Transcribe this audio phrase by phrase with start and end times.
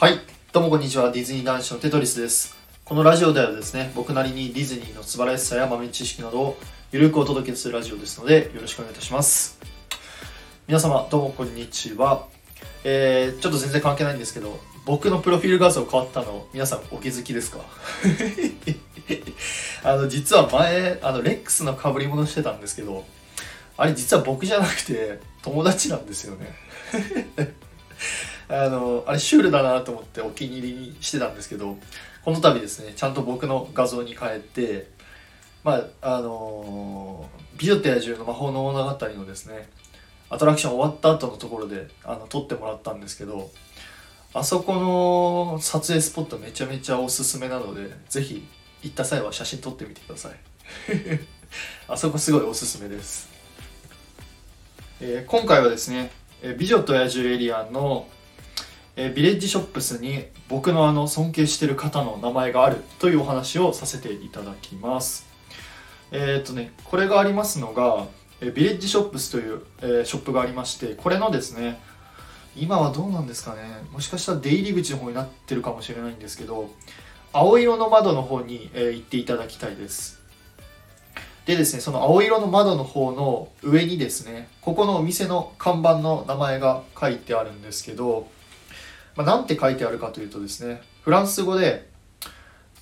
[0.00, 0.20] はい、
[0.52, 1.10] どうもこんにちは。
[1.10, 2.56] ディズニー男子のテトリスです。
[2.84, 6.56] このラジオではですね、僕なりにディズニーの素晴らしさや豆知識などを
[6.92, 9.58] ゆるくお届けするラジオですので、よろしくお願いいたします。
[10.68, 12.28] 皆様、どうもこんにちは。
[12.84, 17.58] えー、ちょっと全然関係ないんですけど、僕のプロフィール画像変わったの、皆さんお気づきですか？
[19.82, 23.04] あの、実は前、あの、レックスの被り物してたんですけど、
[23.76, 26.54] あれ実は僕じゃなくて、友達なんですよね。
[28.48, 31.76] あのあれシュールだなと思ってお気に入りにしてたんですけど
[32.24, 34.90] この度ですねちゃんと僕の画像に変えて
[35.64, 39.68] まああの「美女と野獣の魔法の物語」のですね
[40.30, 43.50] アトラクション終わった後のところであの撮ってもらったんですけど
[44.34, 48.46] あそこの撮影スポットめちゃめちゃおすすめなのでぜひ
[48.82, 50.32] 行った際は写真撮ってみてください。
[51.88, 53.28] あそこすごいおすすめです、
[55.00, 56.10] えー今回はですね
[56.58, 58.06] 美女と野獣エリアンの
[59.00, 65.24] えービレッジショップスに僕のあの尊敬してる方の名前があるというお話をさせていただきます。
[66.10, 68.06] えーっとねこれがありますのが
[68.40, 71.80] えービレッジショップスという、えーショップがありましてこれのですね
[72.56, 73.60] 今はどうなんですかね
[73.92, 76.68] もしかしたら出入り口の方になってるかもしれないんですけど
[77.32, 80.18] 青色の窓の方に、えー行っていただきたいです。
[81.46, 88.28] でですねその青色の窓の方の上にですねここのお店の看板の名前が書いてあるんですけど
[89.18, 91.88] まあ、なんて書いてあるかというとですねフランス語で、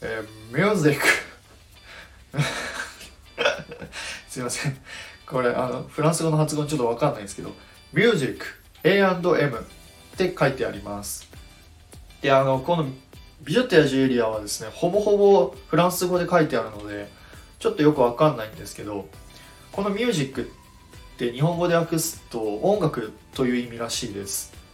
[0.03, 1.07] えー、ミュージック
[4.29, 4.77] すいません。
[5.27, 7.53] これあのフランス語の発音ちょっとわかんないんですけど
[7.95, 8.45] ミュージック
[8.85, 9.63] A&M っ
[10.19, 11.27] て書いてあります。
[12.21, 12.85] であのこの
[13.43, 17.09] 美女と野獣エリアはですねほぼほぼフランス語で書いてあるので
[17.59, 19.09] ちょっとよくわかんないんですけど
[19.73, 20.45] このミュージックっ
[21.17, 24.66] て日本語で訳すと音楽という意味らしいです。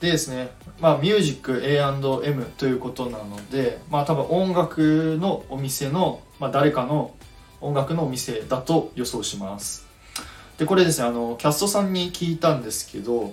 [0.00, 0.50] でですね、
[0.80, 7.14] まあ、ミュージック A&M ということなので、まあ、多分音楽のお店の、まあ、誰かの
[7.60, 9.86] 音楽のお店だと予想します。
[10.58, 13.32] で、これですね、あの、キャストさんに聞いたんですけど、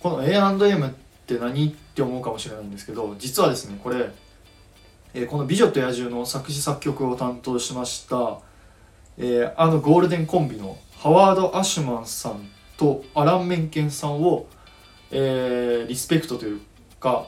[0.00, 0.90] この A&M っ
[1.26, 4.10] て何って思うかもしれないんですけど、実はですね、これ、
[5.16, 8.38] えーこの美女と野獣の作詞作曲を担当しました、
[9.16, 12.46] えーあのゴールデンコンビのハワード・アシュマンさん
[12.76, 14.46] とアラン・メンケンさんを
[15.10, 16.60] えーリスペクトという
[17.00, 17.26] か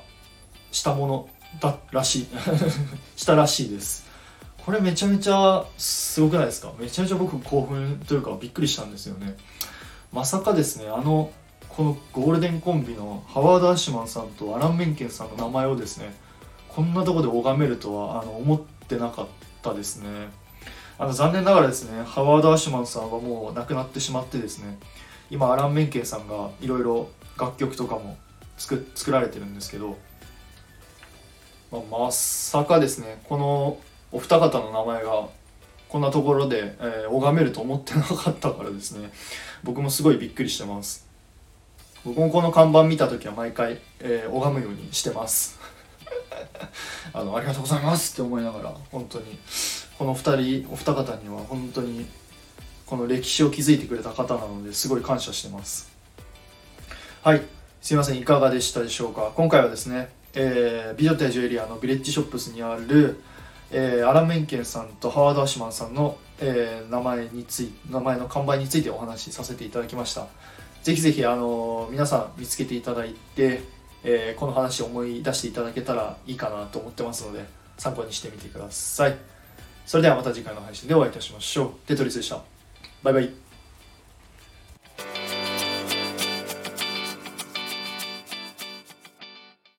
[0.73, 1.29] したもの
[1.61, 2.27] だらしい
[3.17, 4.07] したらしいです。
[4.65, 6.73] これめちゃめちゃすごくないですか？
[6.79, 9.37] めちゃめちゃ僕興奮というかびっくりしたんですよね。
[10.13, 11.31] まさかですねあの
[11.69, 16.15] このゴールデンコンビのハワード・アッシュマンさんとアラン・メンケンさんの名前をですね
[16.69, 19.27] こんなとこで拝めるとはあの思ってなかっ
[19.63, 20.09] たですね。
[20.99, 24.79] あの残念ながらですねハワード・アッシュマンさんはもう亡くなってしまってですね
[25.31, 28.17] 今アラン・メンケンさんがいろいろ楽曲とかも
[28.57, 29.97] 作作られてるんですけど、
[31.71, 33.79] まあまさかですねこの
[34.11, 35.29] お二方の名前が
[35.89, 39.11] こんなところで、えー拝めると思ってなかったからですね
[39.65, 41.07] 僕もすごいびっくりしてます。
[42.05, 45.59] 僕もこの看板見た時は毎回、えー拝むようにしてます。
[47.13, 49.39] あのありがとうございますって思いながら本当に
[49.99, 52.07] この二人お二方には本当に
[52.87, 55.98] この歴史を築いてくれた方なのですごい感謝してます。
[57.29, 57.43] はい。
[57.83, 59.33] すいませんいかがでしたでしょうか？
[59.37, 63.21] 今回はですね、えー美女と野獣エリアのビレッジショップスにある、
[63.71, 70.27] えーアラン・メンケンさんとハワード・アシュマンさんの、えー名前につい名前の看板についてお話しさせていただきました。
[70.83, 73.61] ぜひぜひ、あの皆さん見つけていただいて、
[74.05, 77.45] えこの話を思い出していただけたらいいかなと思ってますので
[77.77, 79.15] 参考にしてみてください。
[79.85, 81.87] それではまた次回の配信でお会いいたしましょう。
[81.87, 82.41] テトリスでした。
[83.03, 83.48] バイバイ。